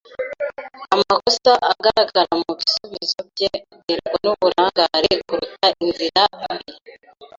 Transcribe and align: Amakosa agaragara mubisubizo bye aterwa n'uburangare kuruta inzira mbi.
Amakosa 0.93 1.51
agaragara 1.71 2.31
mubisubizo 2.43 3.19
bye 3.31 3.51
aterwa 3.75 4.11
n'uburangare 4.23 5.11
kuruta 5.27 5.67
inzira 5.83 6.21
mbi. 6.53 6.73